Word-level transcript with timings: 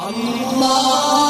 Allah. 0.00 1.27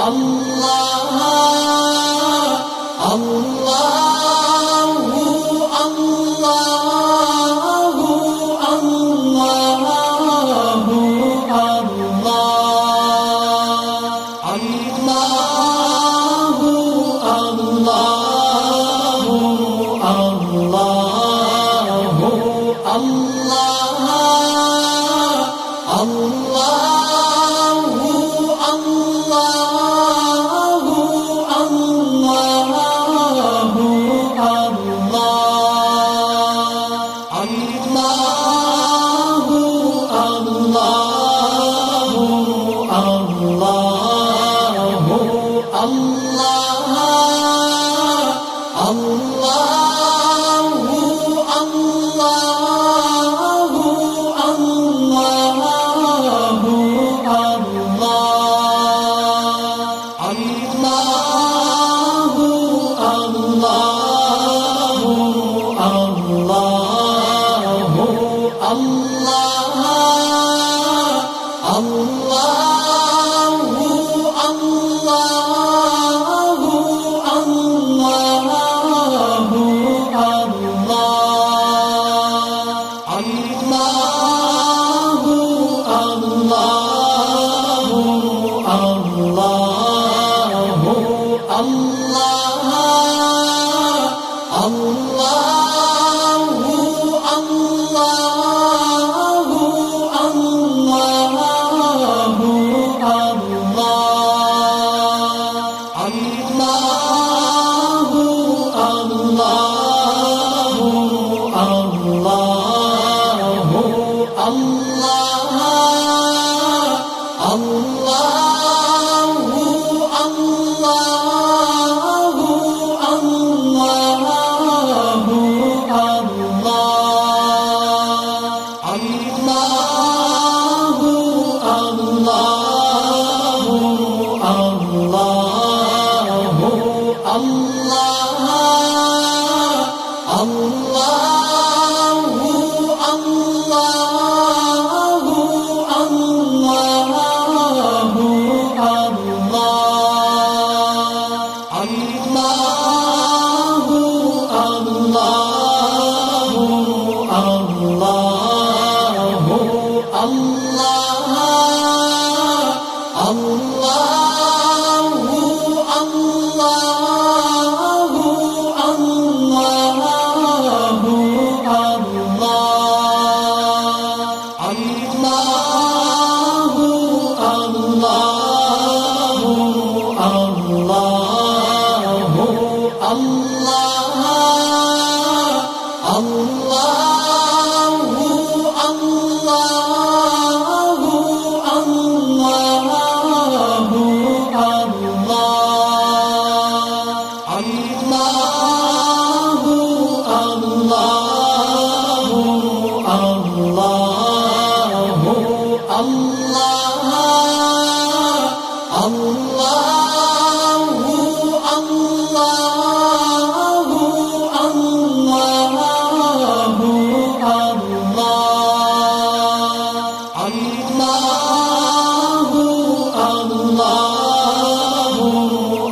Allah 0.00 0.79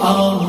Allah. 0.08 0.47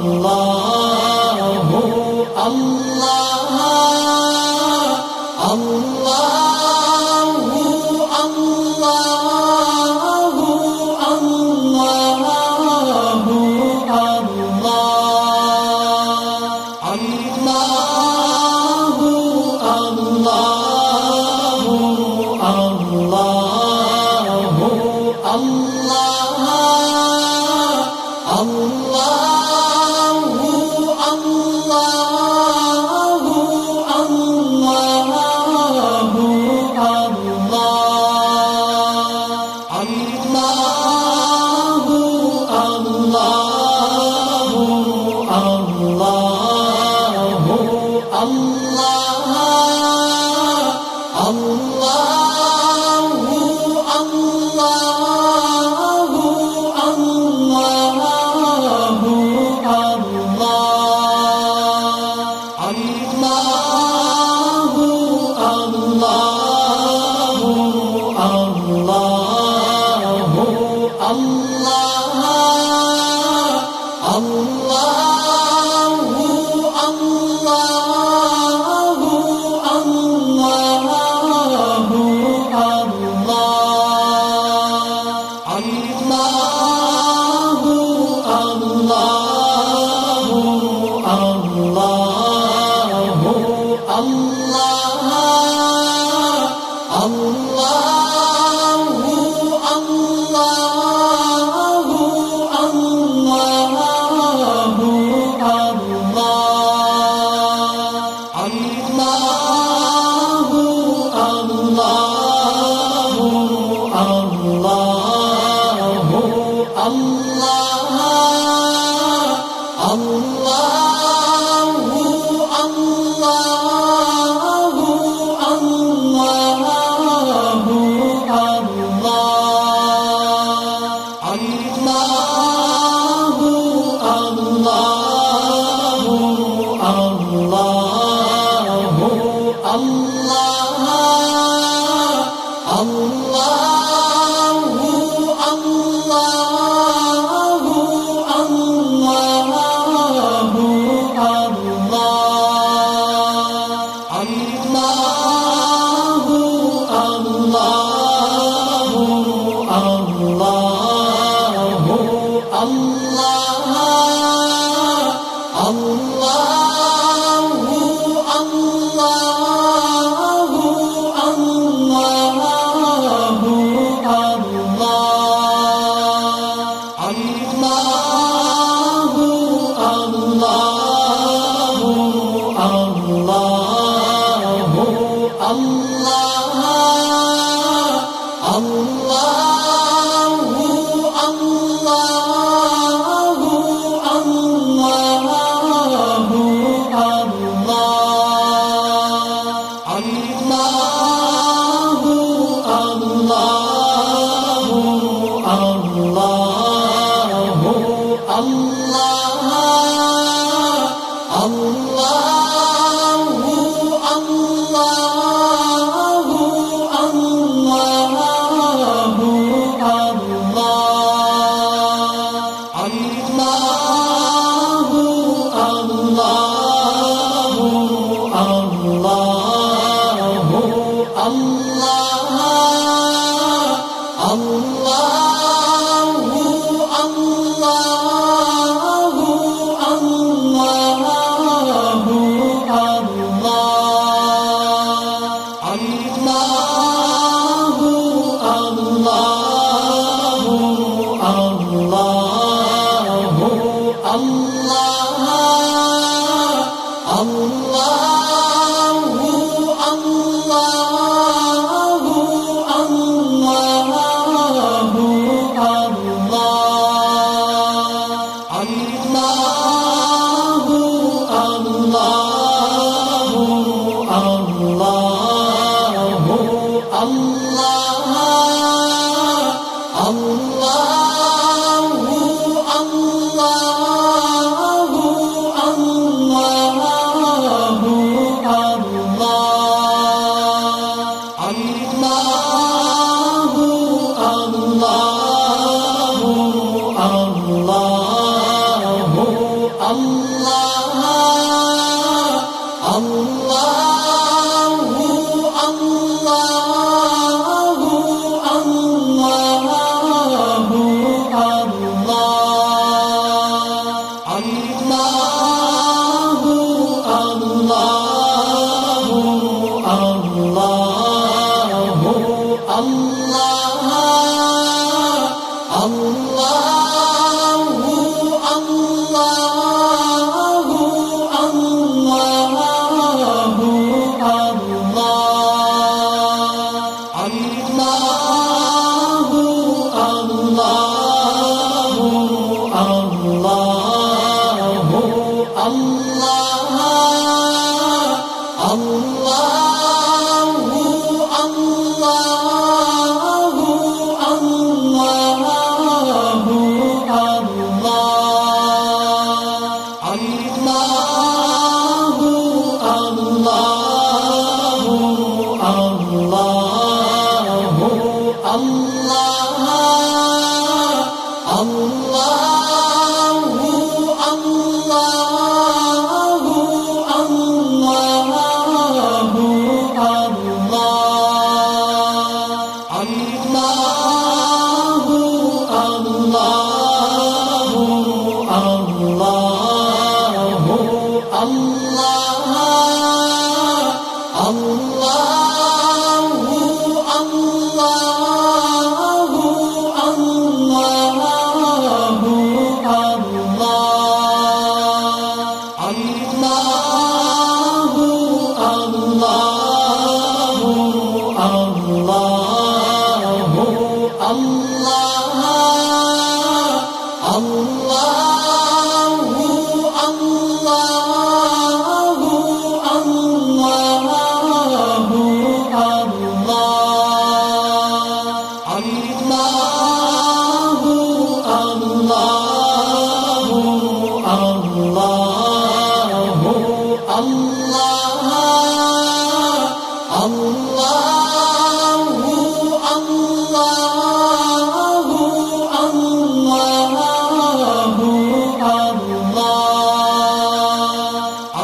Oh. 394.72 394.99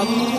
الله 0.04 0.33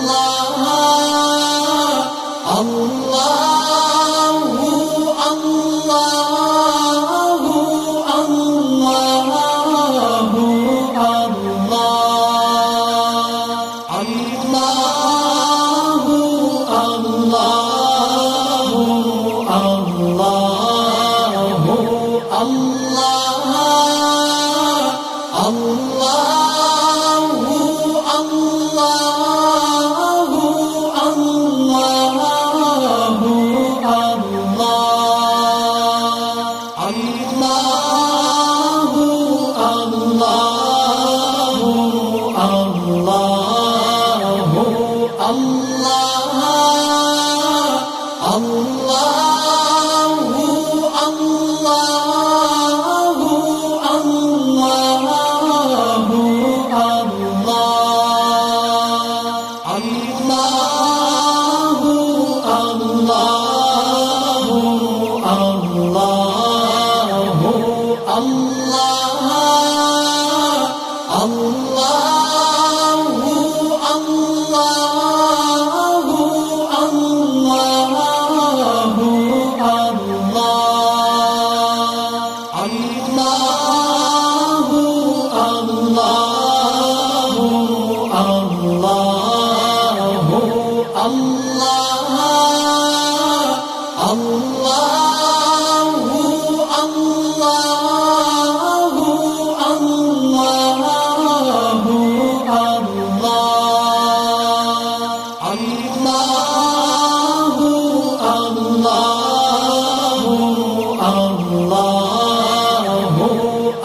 Love. 0.00 0.29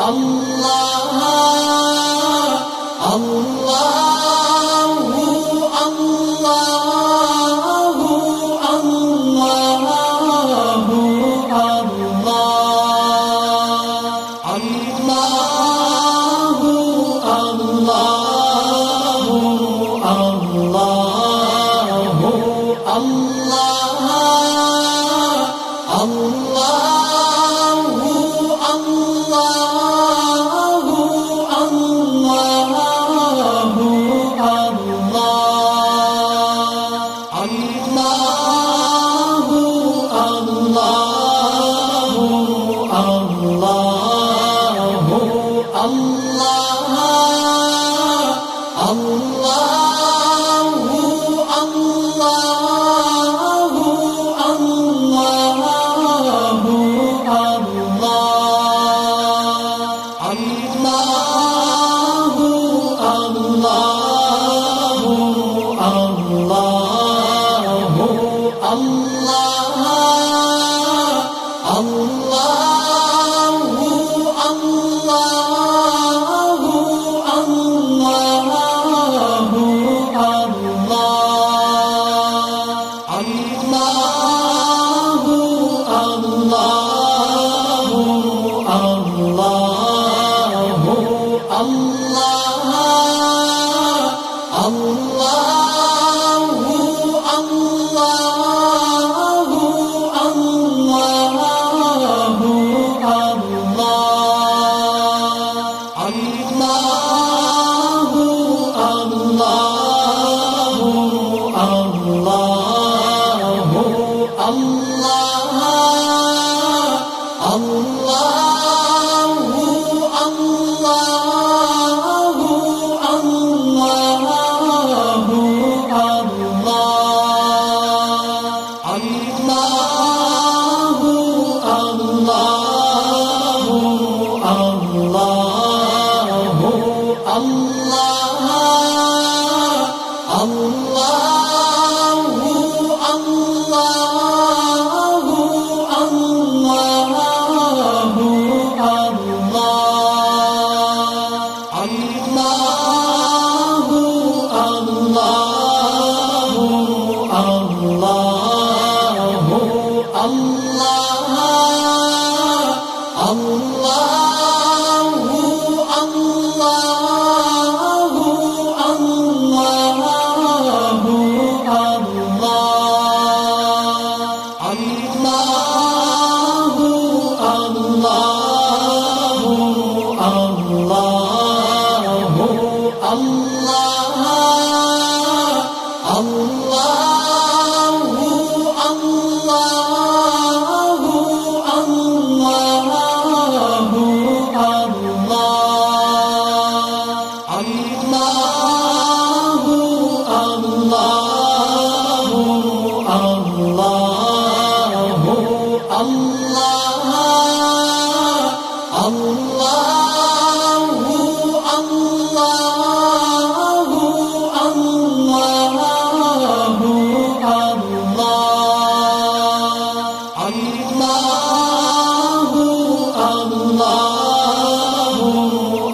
Allah. 0.07 0.84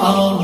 all 0.01 0.40